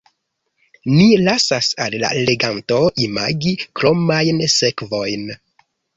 Ni 0.93 1.03
lasas 1.27 1.69
al 1.85 1.97
la 2.03 2.09
leganto 2.29 2.79
imagi 3.09 3.53
kromajn 3.81 4.45
sekvojn. 4.59 5.29